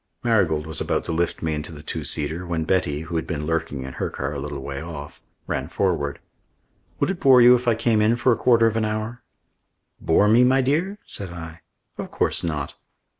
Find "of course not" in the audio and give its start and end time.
11.99-12.73